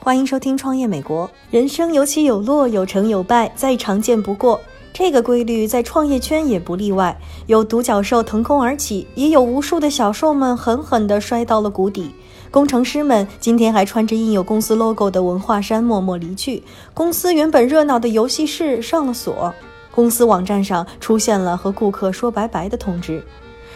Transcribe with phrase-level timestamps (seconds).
[0.00, 1.26] 欢迎收听《创业美国》。
[1.50, 4.60] 人生有起有落，有成有败，再常见不过。
[4.92, 7.18] 这个规律在创业圈也不例外。
[7.46, 12.14] 有独角兽腾空而起，也有无数的小兽们狠狠地摔到了谷底。
[12.50, 16.62] 工程师们今天还穿着印有公司 logo 的文化衫默默离去。
[16.92, 19.54] 公司原本热闹的游戏室上了锁。
[19.90, 23.24] 公司网站上出现了和顾客说拜拜的通知。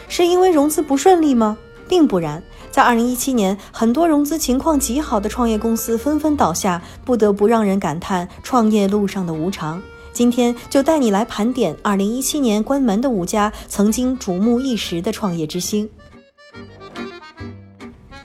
[0.09, 1.57] 是因为融资不顺利吗？
[1.89, 2.43] 并不然。
[2.71, 9.83] 在二零一七年，很多融资情况极好的创业公司纷纷倒下，不得不让人感叹创业路上的无常。
[10.13, 15.89] 今天就带你来盘点二零一七年关门的五家曾经瞩目一时的创业之星。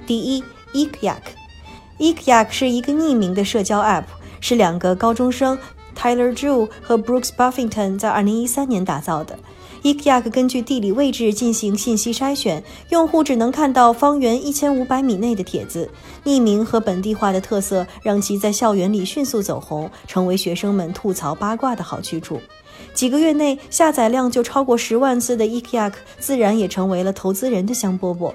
[0.05, 0.43] 第一
[0.73, 4.05] ，Ekyak，Ekyak 是一个匿名的社交 App，
[4.41, 5.57] 是两个高中生
[5.95, 9.37] Tyler Drew 和 Brooks Buffington 在二零一三年打造的。
[9.83, 15.89] Ekyak 根据地理位置进行信息筛选，用户只能看到方圆一千五百米内的帖子。
[16.23, 22.39] 匿名和本地化的特色让其在校园里迅速走红，成为学生们吐槽八卦的好去处。
[22.93, 28.33] 几个月内下载量就超过十万次的 Ekyak，自然也成为了投资人的香饽饽。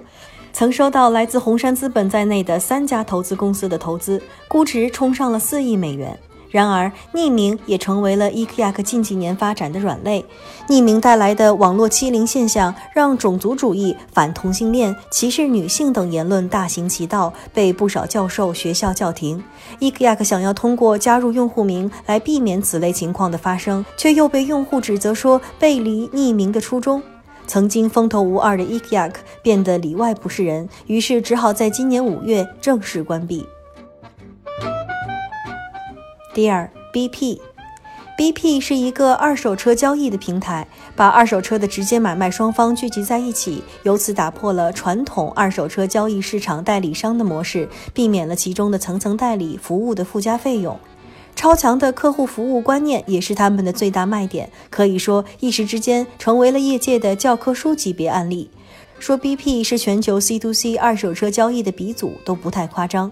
[0.52, 6.18] 曾收到来自红杉资本在内的三家投资公司的投资，估值冲上了四亿美元。
[6.50, 10.24] 然而，匿名也成为了 Ekyak 近几年发展的软肋。
[10.68, 19.42] 匿名带来的网络欺凌现象，让种族主义、反同性恋、歧视女性等言论大行其道，被不少教授、学校叫停。
[19.80, 27.02] Ekyak 想要通过加入用户名来避免此类情况的发生，却又被用户指责说背离匿名的初衷。
[27.46, 33.46] 曾经风头无二的 Ekyak 变得里外不是人，于是只好在今年五月正式关闭。
[36.38, 50.78] 第二，BP，BP 是一个二手车交易的平台，把二手车的直接买卖双方聚集在一起，由此打破了传统二手车交易市场代理商的模式，避免了其中的层层代理服务的附加费用。
[51.34, 58.48] 超强的客户服务观念也是他们的最大卖点，可以说一时之间成为了业界的教科书级别案例。
[58.98, 63.10] 说 BP 是全球 C to C 二手车交易的鼻祖都不太夸张。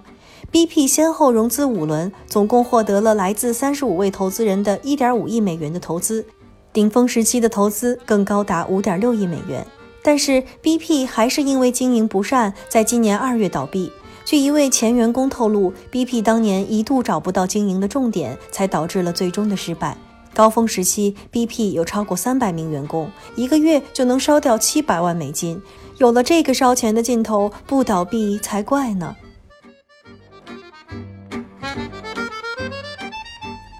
[0.52, 6.24] BP 先后融资五轮，总共获得了来自三十五位投资人的一点五亿美元的投资，
[6.72, 9.66] 顶峰时期的投资更高达5.6亿美元。
[10.02, 13.90] 但是 BP 还是因为经营不善，在今年二月倒闭。
[14.24, 19.96] 据一位前员工透露，BP 当年一度找不到经营的重点，才导致了最终的失败。
[20.36, 25.62] 高峰时期，BP 有超过三百名员工，一个月就能烧掉七百万美金。
[25.96, 29.16] 有了这个烧钱的劲头，不倒闭才怪呢。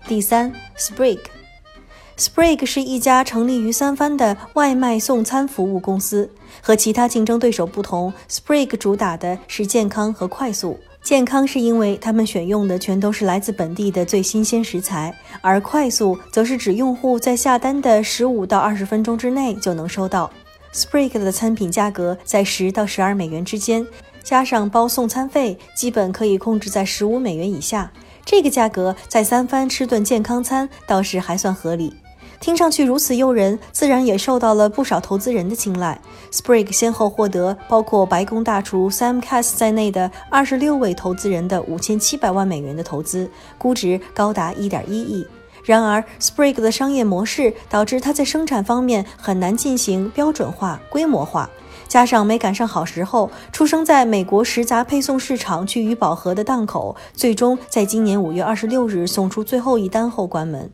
[0.08, 6.30] 第三，Sprig，Sprig 是一家成立于三藩的外卖送餐服务公司。
[6.62, 10.80] 和其他竞争对手不同，Sprig 主打的是健康和快速。
[11.06, 20.28] 健康是因为他们选用的全都是来自本地的最新鲜食材，而快速则是指用户在下单的十五到二十分钟之内就能收到。
[20.74, 23.86] Sprig 的餐品价格在十到十二美元之间，
[24.24, 27.92] 加上包送餐费，基本可以控制在十五美元以下。
[28.24, 31.94] 这个价格在三番吃顿健康餐倒是还算合理，
[32.40, 36.00] 听上去如此诱人，自然也受到了不少投资人的青睐。
[36.30, 45.26] Sprig 先后获得包括白宫大厨 Sam Kass 在内的二十六位投资人的五千七百万美元的投资，估值高达一点一亿。
[45.64, 51.50] 然而，Sprig 的商业模式导致它在生产方面很难进行标准化、规模化。
[51.88, 60.70] 加上没赶上好时候，出生在美国食杂配送市场趋于饱和的档口，最终在今年五月二十六日送出最后一单后关门。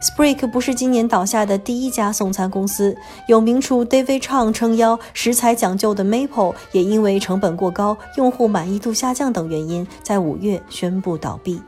[0.00, 2.96] Sprig 不是今年倒下的第一家送餐公司，
[3.26, 11.62] 有名厨 David Chang 撑腰，食材讲究的 Maple 也因为成本过高、用户满意度下降等原因，在五月宣布倒闭。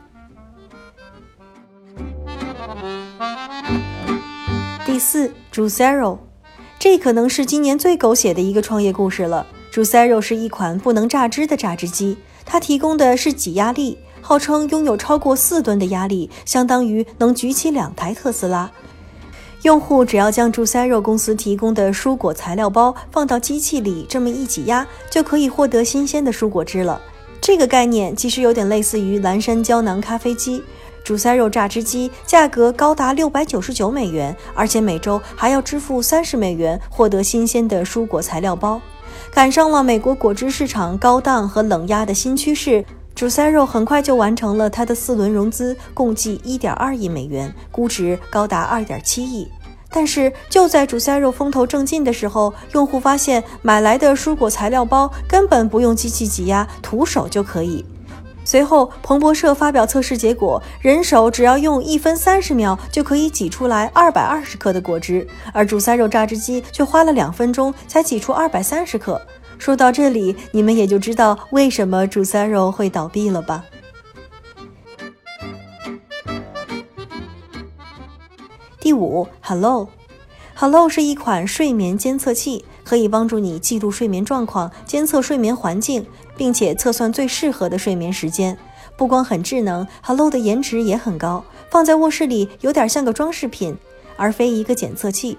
[4.85, 6.17] 第四，Juicero。
[6.77, 9.45] 这可能是今年最狗血的一个创业故事了。
[9.73, 18.69] Juicero 是一款不能榨汁的榨汁机，它提供的是挤压力，号称拥有超过四吨的压力，相当于能举起两台特斯拉。
[19.63, 27.01] 用户只要将 Juicero 公司提供的蔬果材料包放到机器里，这么一挤压，就可以获得新鲜的蔬果汁了。
[27.41, 30.63] 这个概念其实有点类似于蓝山胶囊咖啡机。
[31.03, 38.79] 主塞肉榨汁机价格高达六百九十九美元，而且每周还要支付三十美元获得新鲜的蔬果材料包。
[39.31, 42.85] 赶上了美国果汁市场高档和冷压的新趋势，
[43.19, 49.45] 主塞肉很快就完成了它的四轮融资，共计一点二亿美元，估值高达二点七亿。
[49.89, 57.83] 但是就在主塞肉风头正劲的时候，用户发现买来的蔬果材料包根本不用机器挤压，徒手就可以。
[58.45, 69.21] 随后，彭博社发表测试结果，人手只要用一分三十秒就可以挤出来二百二十克的果汁，而主塞肉榨汁机却花了两分钟才挤出二百三十克。
[69.59, 73.65] 说到这里，你们也就知道为什么主赛肉会倒闭了吧？
[78.79, 86.05] 第五，Hello，Hello 是一款睡眠监测器，可以帮助你记录睡眠状况，监测睡眠环境，
[86.37, 88.57] 并且测算最适合的睡眠时间。
[88.97, 93.77] 不光很智能，Hello 的颜值也很高，放在卧室里有点像个装饰品，
[94.15, 95.37] 而非一个检测器。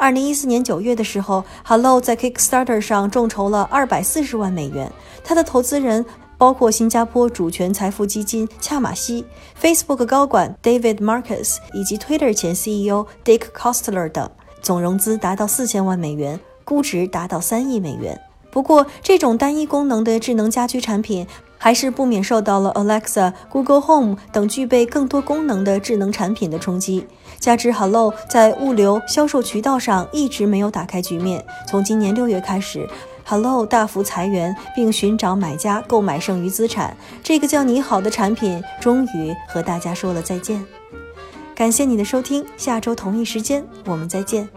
[0.00, 4.90] 二零一四年九月的时候，Hello 在 Kickstarter 上众筹了二百四十万美元，
[5.22, 6.04] 他的投资人。
[6.38, 9.26] 包括新加坡主权财富基金恰马西、
[9.60, 14.30] Facebook 高管 David Marcus 以及 Twitter 前 CEO Dick Costler 等，
[14.62, 18.18] 总融资达到四千万美元，估值达到三亿美元。
[18.50, 21.26] 不过，这种单一功能的智能家居产品
[21.56, 27.06] 还是不免受到了 Alexa、Google Home 等具备更多功能的智能产品的冲击。
[27.38, 32.88] 加之 Hello 在物流销售渠道上一直没有打开局面，从今年六月开始。
[33.24, 36.96] Hello 大幅裁员，并寻找买家购买剩余资产。
[37.22, 40.64] 这个叫你好的产品终于和大家说了再见。
[41.54, 44.48] 感谢你的收听，下周同一时间我们再见。